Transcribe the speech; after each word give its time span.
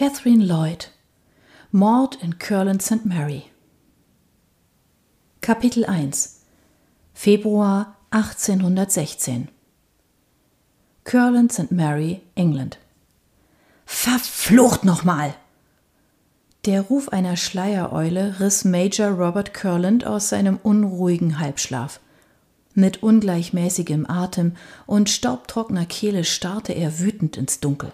Catherine 0.00 0.46
Lloyd 0.46 0.88
Mord 1.72 2.16
in 2.22 2.38
Curland 2.38 2.80
St. 2.80 3.04
Mary 3.04 3.50
Kapitel 5.42 5.84
1 5.84 6.40
Februar 7.12 7.98
1816 8.10 9.48
Curland 11.04 11.52
St. 11.52 11.70
Mary, 11.70 12.22
England 12.34 12.78
Verflucht 13.84 14.84
nochmal! 14.84 15.34
Der 16.64 16.80
Ruf 16.80 17.10
einer 17.10 17.36
Schleiereule 17.36 18.40
riss 18.40 18.64
Major 18.64 19.10
Robert 19.10 19.52
Curland 19.52 20.06
aus 20.06 20.30
seinem 20.30 20.56
unruhigen 20.62 21.38
Halbschlaf. 21.38 22.00
Mit 22.72 23.02
ungleichmäßigem 23.02 24.08
Atem 24.08 24.56
und 24.86 25.10
staubtrockener 25.10 25.84
Kehle 25.84 26.24
starrte 26.24 26.72
er 26.72 27.00
wütend 27.00 27.36
ins 27.36 27.60
Dunkel. 27.60 27.92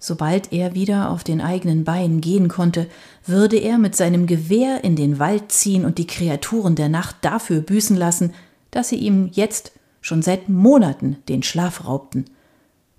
Sobald 0.00 0.52
er 0.52 0.74
wieder 0.74 1.10
auf 1.10 1.24
den 1.24 1.40
eigenen 1.40 1.84
Beinen 1.84 2.20
gehen 2.20 2.48
konnte, 2.48 2.86
würde 3.26 3.56
er 3.56 3.78
mit 3.78 3.96
seinem 3.96 4.26
Gewehr 4.26 4.84
in 4.84 4.94
den 4.94 5.18
Wald 5.18 5.50
ziehen 5.50 5.84
und 5.84 5.98
die 5.98 6.06
Kreaturen 6.06 6.76
der 6.76 6.88
Nacht 6.88 7.16
dafür 7.22 7.60
büßen 7.60 7.96
lassen, 7.96 8.32
dass 8.70 8.90
sie 8.90 8.96
ihm 8.96 9.28
jetzt 9.32 9.72
schon 10.00 10.22
seit 10.22 10.48
Monaten 10.48 11.16
den 11.28 11.42
Schlaf 11.42 11.84
raubten. 11.84 12.26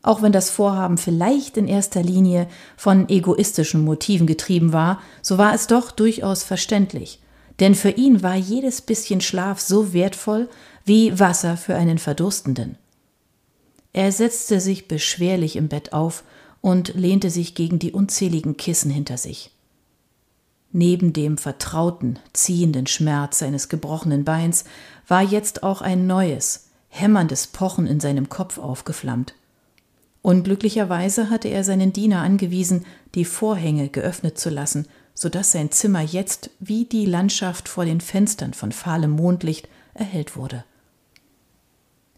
Auch 0.01 0.21
wenn 0.21 0.31
das 0.31 0.49
Vorhaben 0.49 0.97
vielleicht 0.97 1.55
in 1.57 1.67
erster 1.67 2.03
Linie 2.03 2.47
von 2.75 3.07
egoistischen 3.09 3.83
Motiven 3.83 4.27
getrieben 4.27 4.73
war, 4.73 5.01
so 5.21 5.37
war 5.37 5.53
es 5.53 5.67
doch 5.67 5.91
durchaus 5.91 6.43
verständlich, 6.43 7.19
denn 7.59 7.75
für 7.75 7.91
ihn 7.91 8.23
war 8.23 8.35
jedes 8.35 8.81
bisschen 8.81 9.21
Schlaf 9.21 9.59
so 9.59 9.93
wertvoll 9.93 10.49
wie 10.85 11.17
Wasser 11.19 11.55
für 11.57 11.75
einen 11.75 11.97
Verdurstenden. 11.97 12.77
Er 13.91 14.11
setzte 14.11 14.59
sich 14.59 14.87
beschwerlich 14.87 15.55
im 15.55 15.67
Bett 15.67 15.93
auf 15.93 16.23
und 16.61 16.93
lehnte 16.95 17.29
sich 17.29 17.55
gegen 17.55 17.79
die 17.79 17.91
unzähligen 17.91 18.57
Kissen 18.57 18.91
hinter 18.91 19.17
sich. 19.17 19.51
Neben 20.71 21.13
dem 21.13 21.37
vertrauten, 21.37 22.19
ziehenden 22.33 22.85
Schmerz 22.85 23.39
seines 23.39 23.69
gebrochenen 23.69 24.23
Beins 24.23 24.65
war 25.07 25.23
jetzt 25.23 25.63
auch 25.63 25.81
ein 25.81 26.05
neues, 26.05 26.67
hämmerndes 26.89 27.47
Pochen 27.47 27.87
in 27.87 27.99
seinem 27.99 28.29
Kopf 28.29 28.59
aufgeflammt. 28.59 29.33
Unglücklicherweise 30.21 31.29
hatte 31.29 31.47
er 31.47 31.63
seinen 31.63 31.93
Diener 31.93 32.21
angewiesen, 32.21 32.85
die 33.15 33.25
Vorhänge 33.25 33.89
geöffnet 33.89 34.37
zu 34.37 34.49
lassen, 34.49 34.85
so 35.13 35.29
dass 35.29 35.51
sein 35.51 35.71
Zimmer 35.71 36.01
jetzt 36.01 36.51
wie 36.59 36.85
die 36.85 37.05
Landschaft 37.05 37.67
vor 37.67 37.85
den 37.85 38.01
Fenstern 38.01 38.53
von 38.53 38.71
fahlem 38.71 39.11
Mondlicht 39.11 39.67
erhellt 39.93 40.35
wurde. 40.35 40.65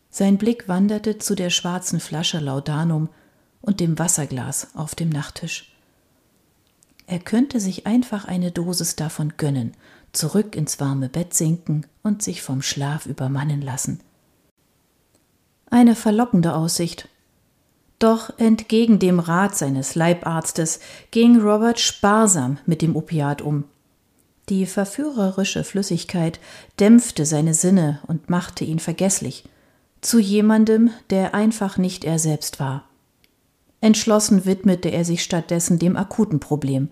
Sein 0.10 0.38
Blick 0.38 0.68
wanderte 0.68 1.20
zu 1.20 1.36
der 1.36 1.50
schwarzen 1.50 2.02
Flasche 2.02 2.40
Laudanum, 2.40 3.08
und 3.62 3.80
dem 3.80 4.00
Wasserglas 4.00 4.70
auf 4.76 4.96
dem 4.96 5.10
Nachttisch. 5.10 5.72
Er 7.08 7.20
könnte 7.20 7.60
sich 7.60 7.86
einfach 7.88 8.26
eine 8.26 8.52
Dosis 8.52 8.96
davon 8.96 9.34
gönnen, 9.38 9.74
zurück 10.14 10.56
ins 10.56 10.80
warme 10.80 11.10
Bett 11.10 11.34
sinken 11.34 11.86
und 12.04 12.22
sich 12.22 12.42
vom 12.42 12.62
Schlaf 12.62 13.06
übermannen 13.06 13.62
lassen. 13.62 14.00
Eine 15.70 15.96
verlockende 15.96 16.56
Aussicht. 16.56 17.08
Doch 18.00 18.38
entgegen 18.40 19.00
dem 19.00 19.20
Rat 19.20 19.56
seines 19.56 19.96
Leibarztes 19.96 20.80
ging 21.12 21.40
Robert 21.40 21.80
sparsam 21.80 22.58
mit 22.66 22.82
dem 22.82 22.96
Opiat 22.96 23.42
um. 23.42 23.66
Die 24.50 24.66
verführerische 24.66 25.64
Flüssigkeit 25.64 26.40
dämpfte 26.80 27.26
seine 27.26 27.54
Sinne 27.54 28.02
und 28.08 28.30
machte 28.30 28.66
ihn 28.66 28.80
vergesslich, 28.80 29.46
zu 30.02 30.20
jemandem, 30.20 30.90
der 31.10 31.36
einfach 31.36 31.78
nicht 31.78 32.04
er 32.04 32.20
selbst 32.20 32.60
war. 32.60 32.86
Entschlossen 33.82 34.46
widmete 34.46 34.90
er 34.90 35.04
sich 35.04 35.24
stattdessen 35.24 35.80
dem 35.80 35.98
akuten 35.98 36.40
Problem. 36.40 36.90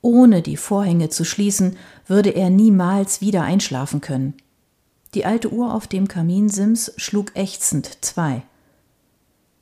Ohne 0.00 0.42
die 0.42 0.56
Vorhänge 0.56 1.10
zu 1.10 1.24
schließen, 1.24 1.76
würde 2.06 2.30
er 2.30 2.50
niemals 2.50 3.20
wieder 3.20 3.42
einschlafen 3.42 4.00
können. 4.00 4.34
Die 5.14 5.24
alte 5.24 5.52
Uhr 5.52 5.74
auf 5.74 5.86
dem 5.86 6.08
Kaminsims 6.08 6.92
schlug 6.96 7.36
ächzend 7.36 8.04
zwei. 8.04 8.42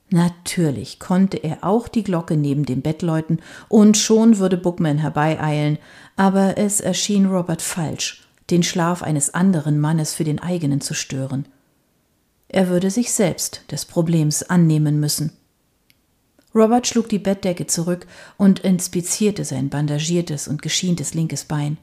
Natürlich 0.09 0.99
konnte 0.99 1.37
er 1.37 1.63
auch 1.63 1.87
die 1.87 2.03
Glocke 2.03 2.37
neben 2.37 2.65
dem 2.65 2.81
Bett 2.81 3.01
läuten, 3.01 3.39
und 3.67 3.97
schon 3.97 4.37
würde 4.37 4.57
Bookman 4.57 4.99
herbeieilen, 4.99 5.77
aber 6.15 6.57
es 6.57 6.79
erschien 6.79 7.25
Robert 7.25 7.61
falsch, 7.61 8.27
den 8.49 8.63
Schlaf 8.63 9.01
eines 9.01 9.33
anderen 9.33 9.79
Mannes 9.79 10.13
für 10.13 10.23
den 10.23 10.39
eigenen 10.39 10.79
zu 10.79 10.93
stören. 10.93 11.47
Er 12.47 12.69
würde 12.69 12.91
sich 12.91 13.11
selbst 13.11 13.63
des 13.71 13.85
Problems 13.85 14.43
annehmen 14.43 14.99
müssen. 14.99 15.31
Robert 16.55 16.87
schlug 16.87 17.09
die 17.09 17.19
Bettdecke 17.19 17.67
zurück 17.67 18.07
und 18.37 18.59
inspizierte 18.59 19.43
sein 19.43 19.69
bandagiertes 19.69 20.47
und 20.47 20.61
geschientes 20.61 21.13
linkes 21.13 21.43
Bein. 21.43 21.77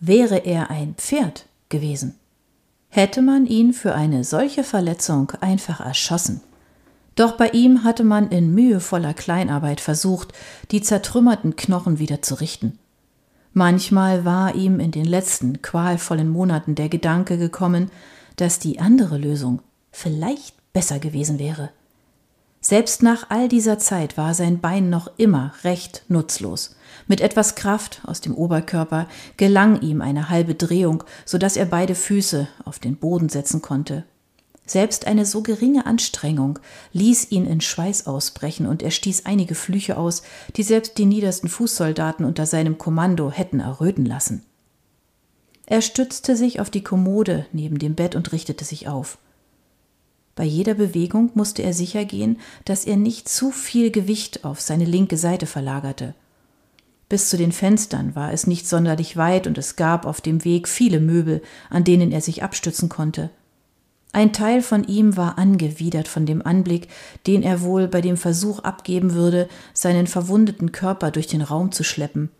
Wäre 0.00 0.36
er 0.36 0.70
ein 0.70 0.94
Pferd 0.96 1.46
gewesen, 1.70 2.14
hätte 2.88 3.22
man 3.22 3.46
ihn 3.46 3.72
für 3.72 3.94
eine 3.94 4.22
solche 4.22 4.64
Verletzung 4.64 5.30
einfach 5.40 5.80
erschossen. 5.80 6.42
Doch 7.14 7.38
bei 7.38 7.48
ihm 7.50 7.84
hatte 7.84 8.04
man 8.04 8.30
in 8.30 8.54
mühevoller 8.54 9.14
Kleinarbeit 9.14 9.80
versucht, 9.80 10.34
die 10.72 10.82
zertrümmerten 10.82 11.56
Knochen 11.56 11.98
wieder 11.98 12.20
zu 12.20 12.34
richten. 12.34 12.78
Manchmal 13.54 14.24
war 14.24 14.54
ihm 14.56 14.78
in 14.78 14.90
den 14.90 15.04
letzten 15.04 15.62
qualvollen 15.62 16.28
Monaten 16.28 16.74
der 16.74 16.88
Gedanke 16.88 17.38
gekommen, 17.38 17.90
dass 18.36 18.58
die 18.58 18.80
andere 18.80 19.16
Lösung 19.16 19.62
vielleicht 19.92 20.56
besser 20.72 20.98
gewesen 20.98 21.38
wäre. 21.38 21.70
Selbst 22.66 23.02
nach 23.02 23.26
all 23.28 23.46
dieser 23.46 23.78
Zeit 23.78 24.16
war 24.16 24.32
sein 24.32 24.58
Bein 24.58 24.88
noch 24.88 25.10
immer 25.18 25.52
recht 25.64 26.02
nutzlos. 26.08 26.76
Mit 27.06 27.20
etwas 27.20 27.56
Kraft 27.56 28.00
aus 28.06 28.22
dem 28.22 28.34
Oberkörper 28.34 29.06
gelang 29.36 29.82
ihm 29.82 30.00
eine 30.00 30.30
halbe 30.30 30.54
Drehung, 30.54 31.04
so 31.26 31.36
dass 31.36 31.58
er 31.58 31.66
beide 31.66 31.94
Füße 31.94 32.48
auf 32.64 32.78
den 32.78 32.96
Boden 32.96 33.28
setzen 33.28 33.60
konnte. 33.60 34.04
Selbst 34.64 35.06
eine 35.06 35.26
so 35.26 35.42
geringe 35.42 35.84
Anstrengung 35.84 36.58
ließ 36.94 37.32
ihn 37.32 37.44
in 37.44 37.60
Schweiß 37.60 38.06
ausbrechen 38.06 38.66
und 38.66 38.82
er 38.82 38.92
stieß 38.92 39.26
einige 39.26 39.54
Flüche 39.54 39.98
aus, 39.98 40.22
die 40.56 40.62
selbst 40.62 40.96
die 40.96 41.04
niedersten 41.04 41.50
Fußsoldaten 41.50 42.24
unter 42.24 42.46
seinem 42.46 42.78
Kommando 42.78 43.30
hätten 43.30 43.60
erröten 43.60 44.06
lassen. 44.06 44.42
Er 45.66 45.82
stützte 45.82 46.34
sich 46.34 46.60
auf 46.60 46.70
die 46.70 46.82
Kommode 46.82 47.44
neben 47.52 47.78
dem 47.78 47.94
Bett 47.94 48.14
und 48.14 48.32
richtete 48.32 48.64
sich 48.64 48.88
auf. 48.88 49.18
Bei 50.36 50.44
jeder 50.44 50.74
Bewegung 50.74 51.30
musste 51.34 51.62
er 51.62 51.72
sicher 51.72 52.04
gehen, 52.04 52.38
dass 52.64 52.84
er 52.84 52.96
nicht 52.96 53.28
zu 53.28 53.50
viel 53.50 53.90
Gewicht 53.90 54.44
auf 54.44 54.60
seine 54.60 54.84
linke 54.84 55.16
Seite 55.16 55.46
verlagerte. 55.46 56.14
Bis 57.08 57.28
zu 57.28 57.36
den 57.36 57.52
Fenstern 57.52 58.16
war 58.16 58.32
es 58.32 58.46
nicht 58.46 58.66
sonderlich 58.66 59.16
weit 59.16 59.46
und 59.46 59.58
es 59.58 59.76
gab 59.76 60.06
auf 60.06 60.20
dem 60.20 60.44
Weg 60.44 60.68
viele 60.68 60.98
Möbel, 60.98 61.42
an 61.70 61.84
denen 61.84 62.10
er 62.10 62.20
sich 62.20 62.42
abstützen 62.42 62.88
konnte. 62.88 63.30
Ein 64.12 64.32
Teil 64.32 64.62
von 64.62 64.84
ihm 64.84 65.16
war 65.16 65.38
angewidert 65.38 66.08
von 66.08 66.24
dem 66.24 66.44
Anblick, 66.44 66.88
den 67.26 67.42
er 67.42 67.62
wohl 67.62 67.88
bei 67.88 68.00
dem 68.00 68.16
Versuch 68.16 68.60
abgeben 68.60 69.12
würde, 69.12 69.48
seinen 69.72 70.06
verwundeten 70.06 70.72
Körper 70.72 71.10
durch 71.10 71.26
den 71.26 71.42
Raum 71.42 71.72
zu 71.72 71.84
schleppen. 71.84 72.30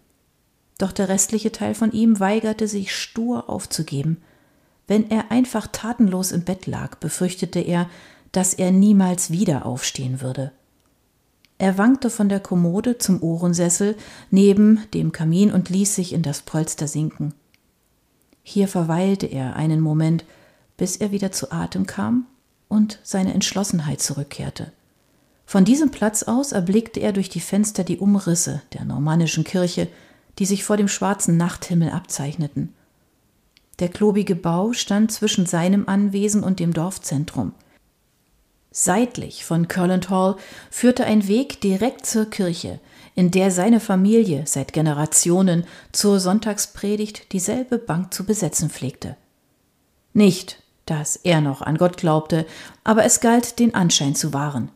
Doch 0.79 0.93
der 0.93 1.09
restliche 1.09 1.53
Teil 1.53 1.75
von 1.75 1.93
ihm 1.93 2.19
weigerte 2.19 2.67
sich 2.67 2.93
stur 2.93 3.49
aufzugeben– 3.49 4.21
wenn 4.87 5.11
er 5.11 5.31
einfach 5.31 5.67
tatenlos 5.67 6.33
im 6.33 6.45
Bett 6.45 6.67
lag, 6.67 6.97
befürchtete 6.97 7.61
er, 7.61 7.89
dass 8.33 8.55
er 8.55 8.71
niemals 8.71 9.31
wieder 9.31 9.65
aufstehen 9.65 10.21
würde. 10.21 10.53
Er 11.59 11.79
wankte 11.79 12.11
von 12.11 12.29
der 12.29 12.41
Kommode 12.41 12.99
zum 12.99 13.23
Ohrensessel 13.23 13.97
neben 14.31 14.81
dem 14.93 15.13
Kamin 15.13 15.53
und 15.53 15.71
ließ 15.71 15.95
sich 15.95 16.13
in 16.13 16.23
das 16.23 16.43
Polster 16.43 16.89
sinken. 16.89 17.33
Hier 18.43 18.69
verweilte 18.69 19.27
er 19.27 19.57
einen 19.57 19.81
Moment, 19.81 20.25
bis 20.77 20.97
er 20.97 21.13
wieder 21.13 21.33
zu 21.33 21.53
Atem 21.53 21.87
kam 21.87 22.27
und 22.69 22.99
seine 23.03 23.33
Entschlossenheit 23.33 24.03
zurückkehrte. 24.03 24.73
Von 25.47 25.65
diesem 25.65 25.91
Platz 25.91 26.25
aus 26.25 26.53
erblickte 26.53 27.01
er 27.01 27.13
durch 27.13 27.29
die 27.29 27.41
Fenster 27.41 27.85
die 27.85 27.99
Umrisse 27.99 28.63
der 28.73 28.85
normannischen 28.85 29.45
Kirche, 29.45 29.89
die 30.39 30.47
sich 30.47 30.65
vor 30.65 30.77
dem 30.77 30.89
schwarzen 30.89 31.37
Nachthimmel 31.37 31.91
abzeichneten. 31.91 32.75
Der 33.81 33.89
klobige 33.89 34.37
Bau 34.37 34.73
stand 34.73 35.11
zwischen 35.11 35.47
seinem 35.47 35.89
Anwesen 35.89 36.45
und 36.45 36.61
dem 36.61 36.73
Dorfzentrum. 36.73 37.53
Seitlich 38.71 39.45
von 39.45 39.69
Curland 39.69 40.11
Hall 40.11 40.37
führte 40.71 41.05
ein 41.05 41.29
Weg 41.29 41.61
direkt 41.61 42.07
zur 42.07 42.27
Kirche, 42.27 42.81
in 43.15 43.31
der 43.31 43.53
seine 43.53 43.79
Familie 43.79 44.45
seit 44.47 44.73
Generationen 44.73 45.65
zur 45.93 46.19
Sonntagspredigt 46.19 47.33
dieselbe 47.33 47.79
Bank 47.79 48.13
zu 48.13 48.25
besetzen 48.25 48.71
pflegte. 48.71 49.17
Nicht, 50.13 50.61
dass 50.87 51.17
er 51.17 51.41
noch 51.41 51.63
an 51.63 51.79
Gott 51.79 51.97
glaubte, 51.97 52.47
aber 52.83 53.05
es 53.05 53.21
galt, 53.21 53.61
den 53.61 53.75
Anschein 53.77 54.17
zu 54.17 54.33
wahren. 54.33 54.71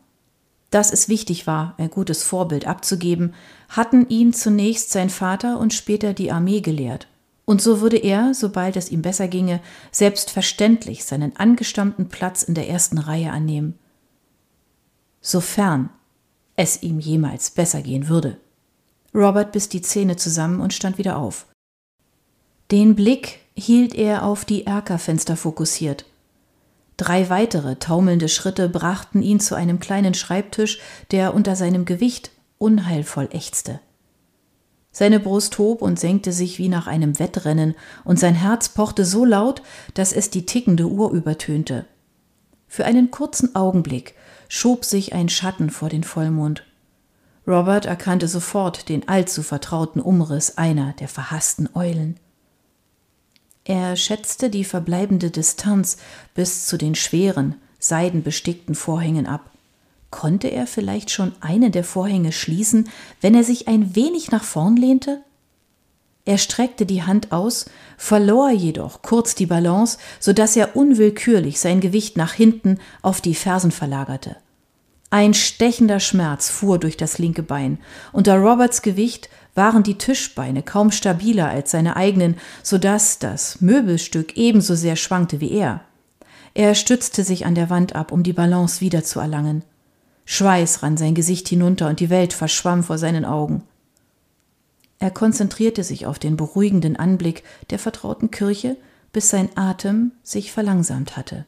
Dass 0.71 0.93
es 0.93 1.09
wichtig 1.09 1.45
war, 1.45 1.75
ein 1.77 1.89
gutes 1.89 2.23
Vorbild 2.23 2.67
abzugeben, 2.67 3.33
hatten 3.67 4.07
ihn 4.07 4.31
zunächst 4.33 4.91
sein 4.91 5.09
Vater 5.09 5.59
und 5.59 5.73
später 5.73 6.13
die 6.13 6.31
Armee 6.31 6.61
gelehrt 6.61 7.08
und 7.49 7.63
so 7.63 7.81
würde 7.81 7.97
er, 7.97 8.35
sobald 8.35 8.75
es 8.75 8.91
ihm 8.91 9.01
besser 9.01 9.27
ginge, 9.27 9.59
selbstverständlich 9.91 11.03
seinen 11.03 11.35
angestammten 11.35 12.07
Platz 12.07 12.43
in 12.43 12.53
der 12.53 12.69
ersten 12.69 12.99
Reihe 12.99 13.31
annehmen. 13.31 13.73
Sofern 15.19 15.89
es 16.55 16.83
ihm 16.83 16.99
jemals 16.99 17.49
besser 17.49 17.81
gehen 17.81 18.07
würde. 18.07 18.37
Robert 19.15 19.51
biss 19.51 19.67
die 19.67 19.81
Zähne 19.81 20.15
zusammen 20.15 20.59
und 20.59 20.75
stand 20.75 20.99
wieder 20.99 21.17
auf. 21.17 21.47
Den 22.69 22.93
Blick 22.93 23.39
hielt 23.55 23.95
er 23.95 24.25
auf 24.25 24.45
die 24.45 24.67
Erkerfenster 24.67 25.35
fokussiert. 25.35 26.05
Drei 26.97 27.31
weitere 27.31 27.77
taumelnde 27.77 28.29
Schritte 28.29 28.69
brachten 28.69 29.23
ihn 29.23 29.39
zu 29.39 29.55
einem 29.55 29.79
kleinen 29.79 30.13
Schreibtisch, 30.13 30.77
der 31.09 31.33
unter 31.33 31.55
seinem 31.55 31.85
Gewicht 31.85 32.29
unheilvoll 32.59 33.27
ächzte. 33.31 33.79
Seine 34.99 35.21
Brust 35.21 35.57
hob 35.59 35.81
und 35.81 35.97
senkte 35.97 36.33
sich 36.33 36.59
wie 36.59 36.67
nach 36.67 36.85
einem 36.85 37.19
Wettrennen, 37.19 37.73
und 38.03 38.19
sein 38.19 38.35
Herz 38.35 38.67
pochte 38.67 39.05
so 39.05 39.23
laut, 39.23 39.61
dass 39.93 40.11
es 40.11 40.29
die 40.29 40.45
tickende 40.45 40.87
Uhr 40.87 41.11
übertönte. 41.11 41.85
Für 42.67 42.83
einen 42.83 43.09
kurzen 43.09 43.55
Augenblick 43.55 44.13
schob 44.49 44.83
sich 44.83 45.13
ein 45.13 45.29
Schatten 45.29 45.69
vor 45.69 45.87
den 45.87 46.03
Vollmond. 46.03 46.65
Robert 47.47 47.85
erkannte 47.85 48.27
sofort 48.27 48.89
den 48.89 49.07
allzu 49.07 49.41
vertrauten 49.41 50.01
Umriss 50.01 50.57
einer 50.57 50.91
der 50.99 51.07
verhassten 51.07 51.69
Eulen. 51.75 52.17
Er 53.63 53.95
schätzte 53.95 54.49
die 54.49 54.65
verbleibende 54.65 55.31
Distanz 55.31 55.95
bis 56.33 56.65
zu 56.65 56.77
den 56.77 56.95
schweren, 56.95 57.55
seidenbestickten 57.79 58.75
Vorhängen 58.75 59.27
ab. 59.27 59.49
Konnte 60.11 60.47
er 60.47 60.65
vielleicht 60.67 61.11
schon 61.11 61.33
eine 61.39 61.69
der 61.71 61.83
Vorhänge 61.83 62.31
schließen, 62.31 62.89
wenn 63.21 63.35
er 63.35 63.43
sich 63.43 63.67
ein 63.67 63.95
wenig 63.95 64.31
nach 64.31 64.43
vorn 64.43 64.75
lehnte? 64.75 65.21
Er 66.25 66.37
streckte 66.37 66.85
die 66.85 67.03
Hand 67.03 67.31
aus, 67.31 67.65
verlor 67.97 68.51
jedoch 68.51 69.01
kurz 69.01 69.35
die 69.35 69.45
Balance, 69.45 69.97
so 70.19 70.33
dass 70.33 70.55
er 70.55 70.75
unwillkürlich 70.75 71.59
sein 71.59 71.79
Gewicht 71.79 72.17
nach 72.17 72.33
hinten 72.33 72.77
auf 73.01 73.21
die 73.21 73.35
Fersen 73.35 73.71
verlagerte. 73.71 74.37
Ein 75.11 75.33
stechender 75.33 75.99
Schmerz 75.99 76.49
fuhr 76.49 76.77
durch 76.77 76.95
das 76.95 77.17
linke 77.17 77.41
Bein. 77.41 77.79
Unter 78.11 78.35
Roberts 78.37 78.83
Gewicht 78.83 79.29
waren 79.55 79.81
die 79.81 79.97
Tischbeine 79.97 80.61
kaum 80.61 80.91
stabiler 80.91 81.49
als 81.49 81.71
seine 81.71 81.95
eigenen, 81.95 82.37
so 82.61 82.77
dass 82.77 83.17
das 83.17 83.59
Möbelstück 83.59 84.37
ebenso 84.37 84.75
sehr 84.75 84.95
schwankte 84.95 85.41
wie 85.41 85.51
er. 85.51 85.81
Er 86.53 86.75
stützte 86.75 87.23
sich 87.23 87.45
an 87.45 87.55
der 87.55 87.71
Wand 87.71 87.95
ab, 87.95 88.11
um 88.11 88.21
die 88.21 88.33
Balance 88.33 88.81
wiederzuerlangen. 88.81 89.63
Schweiß 90.31 90.83
rann 90.83 90.95
sein 90.95 91.15
Gesicht 91.15 91.49
hinunter 91.49 91.87
und 91.87 91.99
die 91.99 92.11
Welt 92.11 92.33
verschwamm 92.33 92.83
vor 92.83 92.99
seinen 92.99 93.25
Augen. 93.25 93.63
Er 94.99 95.09
konzentrierte 95.09 95.83
sich 95.83 96.05
auf 96.05 96.19
den 96.19 96.37
beruhigenden 96.37 96.97
Anblick 96.97 97.43
der 97.71 97.79
vertrauten 97.79 98.29
Kirche, 98.29 98.77
bis 99.11 99.29
sein 99.29 99.49
Atem 99.55 100.11
sich 100.21 100.51
verlangsamt 100.51 101.17
hatte. 101.17 101.47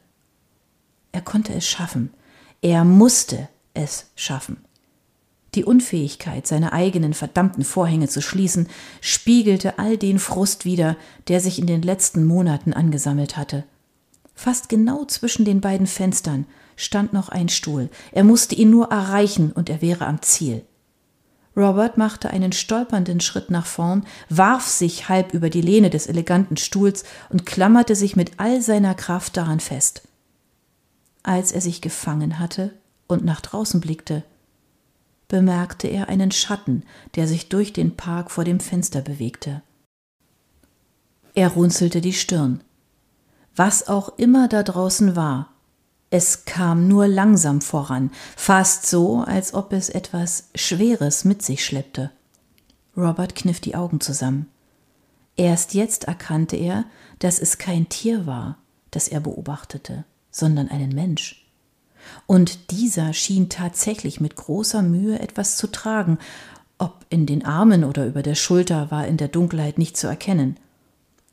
Er 1.12 1.22
konnte 1.22 1.54
es 1.54 1.68
schaffen. 1.68 2.10
Er 2.64 2.84
musste 2.84 3.50
es 3.76 4.08
schaffen. 4.16 4.58
Die 5.54 5.64
Unfähigkeit, 5.64 6.48
seine 6.48 6.74
eigenen 6.74 7.14
verdammten 7.14 7.64
Vorhänge 7.64 8.08
zu 8.08 8.20
schließen, 8.20 8.68
spiegelte 9.00 9.78
all 9.78 9.96
den 9.96 10.18
Frust 10.18 10.66
wider, 10.66 10.98
der 11.28 11.40
sich 11.40 11.60
in 11.60 11.68
den 11.68 11.84
letzten 11.84 12.26
Monaten 12.26 12.74
angesammelt 12.74 13.38
hatte. 13.38 13.64
Fast 14.34 14.70
genau 14.70 15.06
zwischen 15.06 15.46
den 15.46 15.62
beiden 15.62 15.86
Fenstern 15.86 16.48
stand 16.82 17.14
noch 17.14 17.30
ein 17.30 17.50
Stuhl. 17.50 17.90
Er 18.12 18.24
musste 18.24 18.56
ihn 18.56 18.70
nur 18.70 18.92
erreichen 18.92 19.52
und 19.52 19.70
er 19.70 19.82
wäre 19.82 20.06
am 20.06 20.22
Ziel. 20.22 20.66
Robert 21.56 21.98
machte 21.98 22.30
einen 22.30 22.54
stolpernden 22.54 23.20
Schritt 23.20 23.52
nach 23.52 23.66
vorn, 23.66 24.06
warf 24.30 24.68
sich 24.68 25.10
halb 25.10 25.34
über 25.34 25.50
die 25.50 25.62
Lehne 25.62 25.90
des 25.90 26.08
eleganten 26.08 26.58
Stuhls 26.58 27.04
und 27.30 27.46
klammerte 27.46 27.96
sich 27.96 28.16
mit 28.16 28.32
all 28.38 28.62
seiner 28.62 28.96
Kraft 28.96 29.36
daran 29.36 29.60
fest. 29.60 30.08
Als 31.24 31.52
er 31.52 31.62
sich 31.62 31.82
gefangen 31.82 32.40
hatte 32.40 32.74
und 33.08 33.26
nach 33.26 33.42
draußen 33.42 33.82
blickte, 33.82 34.24
bemerkte 35.28 35.88
er 35.88 36.10
einen 36.10 36.32
Schatten, 36.32 36.84
der 37.16 37.28
sich 37.28 37.50
durch 37.50 37.74
den 37.74 37.96
Park 37.96 38.32
vor 38.32 38.44
dem 38.44 38.60
Fenster 38.60 39.02
bewegte. 39.02 39.62
Er 41.36 41.50
runzelte 41.50 42.02
die 42.02 42.14
Stirn. 42.14 42.62
Was 43.56 43.88
auch 43.88 44.18
immer 44.18 44.48
da 44.48 44.64
draußen 44.64 45.16
war, 45.16 45.52
es 46.12 46.44
kam 46.44 46.90
nur 46.90 47.08
langsam 47.08 47.62
voran, 47.62 48.12
fast 48.36 48.86
so, 48.86 49.22
als 49.22 49.54
ob 49.54 49.72
es 49.72 49.90
etwas 49.90 50.50
Schweres 50.54 51.24
mit 51.24 51.42
sich 51.42 51.66
schleppte. 51.66 52.12
Robert 52.98 53.34
kniff 53.34 53.62
die 53.62 53.76
Augen 53.76 54.02
zusammen. 54.02 54.48
Erst 55.38 55.74
jetzt 55.74 56.04
erkannte 56.04 56.58
er, 56.58 56.84
dass 57.20 57.40
es 57.40 57.58
kein 57.58 57.88
Tier 57.88 58.26
war, 58.26 58.58
das 58.92 59.08
er 59.08 59.22
beobachtete, 59.22 60.04
sondern 60.30 60.68
einen 60.68 60.94
Mensch. 60.94 61.50
Und 62.28 62.72
dieser 62.72 63.14
schien 63.14 63.48
tatsächlich 63.48 64.20
mit 64.20 64.36
großer 64.36 64.82
Mühe 64.82 65.18
etwas 65.20 65.56
zu 65.56 65.68
tragen, 65.68 66.18
ob 66.78 67.06
in 67.10 67.26
den 67.26 67.46
Armen 67.46 67.86
oder 67.86 68.06
über 68.06 68.22
der 68.22 68.36
Schulter 68.36 68.92
war 68.92 69.08
in 69.08 69.16
der 69.16 69.30
Dunkelheit 69.30 69.78
nicht 69.78 69.96
zu 69.96 70.08
erkennen. 70.08 70.58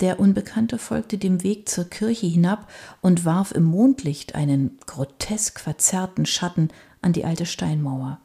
Der 0.00 0.20
Unbekannte 0.20 0.78
folgte 0.78 1.18
dem 1.18 1.42
Weg 1.42 1.68
zur 1.68 1.84
Kirche 1.84 2.26
hinab 2.26 2.70
und 3.00 3.24
warf 3.24 3.50
im 3.50 3.64
Mondlicht 3.64 4.36
einen 4.36 4.78
grotesk 4.86 5.58
verzerrten 5.58 6.24
Schatten 6.24 6.68
an 7.02 7.12
die 7.12 7.24
alte 7.24 7.46
Steinmauer. 7.46 8.20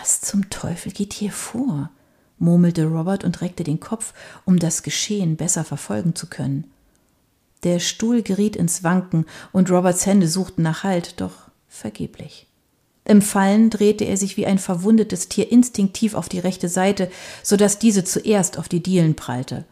Was 0.00 0.20
zum 0.20 0.50
Teufel 0.50 0.92
geht 0.92 1.12
hier 1.14 1.32
vor? 1.32 1.90
murmelte 2.38 2.84
Robert 2.84 3.24
und 3.24 3.40
reckte 3.40 3.64
den 3.64 3.80
Kopf, 3.80 4.12
um 4.44 4.58
das 4.58 4.82
Geschehen 4.82 5.36
besser 5.36 5.64
verfolgen 5.64 6.14
zu 6.14 6.28
können. 6.28 6.70
Der 7.64 7.80
Stuhl 7.80 8.22
geriet 8.22 8.54
ins 8.54 8.84
Wanken 8.84 9.26
und 9.50 9.70
Roberts 9.70 10.06
Hände 10.06 10.28
suchten 10.28 10.62
nach 10.62 10.84
Halt, 10.84 11.20
doch 11.20 11.32
vergeblich. 11.68 12.46
Im 13.04 13.22
Fallen 13.22 13.70
drehte 13.70 14.04
er 14.04 14.16
sich 14.16 14.36
wie 14.36 14.46
ein 14.46 14.58
verwundetes 14.58 15.28
Tier 15.28 15.50
instinktiv 15.50 16.14
auf 16.14 16.28
die 16.28 16.38
rechte 16.38 16.68
Seite, 16.68 17.10
so 17.42 17.56
dass 17.56 17.78
diese 17.78 18.04
zuerst 18.04 18.58
auf 18.58 18.68
die 18.68 18.82
Dielen 18.82 19.16
prallte. 19.16 19.64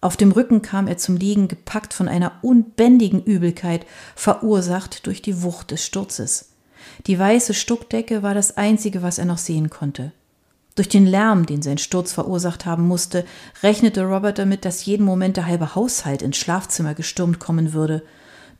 Auf 0.00 0.16
dem 0.16 0.30
Rücken 0.30 0.62
kam 0.62 0.86
er 0.86 0.96
zum 0.96 1.16
Liegen, 1.16 1.48
gepackt 1.48 1.92
von 1.92 2.08
einer 2.08 2.32
unbändigen 2.42 3.22
Übelkeit, 3.22 3.84
verursacht 4.14 5.06
durch 5.06 5.22
die 5.22 5.42
Wucht 5.42 5.70
des 5.72 5.84
Sturzes. 5.84 6.50
Die 7.06 7.18
weiße 7.18 7.54
Stuckdecke 7.54 8.22
war 8.22 8.34
das 8.34 8.56
einzige, 8.56 9.02
was 9.02 9.18
er 9.18 9.24
noch 9.24 9.38
sehen 9.38 9.70
konnte. 9.70 10.12
Durch 10.76 10.88
den 10.88 11.06
Lärm, 11.06 11.44
den 11.44 11.60
sein 11.60 11.78
Sturz 11.78 12.12
verursacht 12.12 12.64
haben 12.64 12.86
musste, 12.86 13.24
rechnete 13.64 14.04
Robert 14.04 14.38
damit, 14.38 14.64
dass 14.64 14.84
jeden 14.84 15.04
Moment 15.04 15.36
der 15.36 15.46
halbe 15.46 15.74
Haushalt 15.74 16.22
ins 16.22 16.36
Schlafzimmer 16.36 16.94
gestürmt 16.94 17.40
kommen 17.40 17.72
würde. 17.72 18.04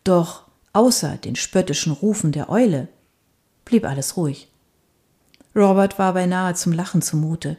Doch 0.02 0.43
außer 0.73 1.17
den 1.17 1.37
spöttischen 1.37 1.93
Rufen 1.93 2.32
der 2.32 2.50
Eule 2.50 2.88
blieb 3.64 3.85
alles 3.85 4.17
ruhig. 4.17 4.49
Robert 5.54 6.00
war 6.00 6.14
beinahe 6.14 6.54
zum 6.54 6.73
Lachen 6.73 7.02
zumute. 7.02 7.57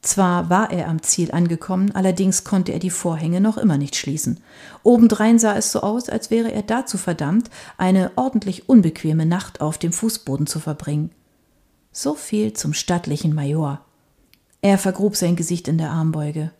Zwar 0.00 0.48
war 0.48 0.70
er 0.70 0.88
am 0.88 1.02
Ziel 1.02 1.32
angekommen, 1.32 1.90
allerdings 1.92 2.44
konnte 2.44 2.72
er 2.72 2.78
die 2.78 2.90
Vorhänge 2.90 3.40
noch 3.40 3.58
immer 3.58 3.78
nicht 3.78 3.96
schließen. 3.96 4.40
Obendrein 4.84 5.38
sah 5.38 5.56
es 5.56 5.72
so 5.72 5.80
aus, 5.80 6.08
als 6.08 6.30
wäre 6.30 6.52
er 6.52 6.62
dazu 6.62 6.98
verdammt, 6.98 7.50
eine 7.78 8.12
ordentlich 8.14 8.68
unbequeme 8.68 9.26
Nacht 9.26 9.60
auf 9.60 9.76
dem 9.76 9.92
Fußboden 9.92 10.46
zu 10.46 10.60
verbringen. 10.60 11.10
So 11.90 12.14
viel 12.14 12.52
zum 12.52 12.74
stattlichen 12.74 13.34
Major. 13.34 13.84
Er 14.60 14.78
vergrub 14.78 15.16
sein 15.16 15.34
Gesicht 15.34 15.66
in 15.66 15.78
der 15.78 15.90
Armbeuge. 15.90 16.52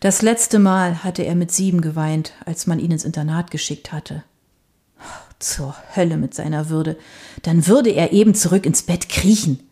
Das 0.00 0.22
letzte 0.22 0.60
Mal 0.60 1.02
hatte 1.02 1.24
er 1.24 1.34
mit 1.34 1.50
sieben 1.50 1.80
geweint, 1.80 2.32
als 2.46 2.68
man 2.68 2.78
ihn 2.78 2.92
ins 2.92 3.04
Internat 3.04 3.50
geschickt 3.50 3.92
hatte. 3.92 4.22
Zur 5.40 5.74
Hölle 5.96 6.16
mit 6.16 6.34
seiner 6.34 6.68
Würde. 6.68 6.96
Dann 7.42 7.66
würde 7.66 7.90
er 7.90 8.12
eben 8.12 8.34
zurück 8.34 8.66
ins 8.66 8.82
Bett 8.82 9.08
kriechen. 9.08 9.67